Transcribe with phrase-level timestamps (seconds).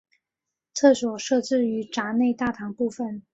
[0.73, 3.21] 厕所设置于闸内大堂部分。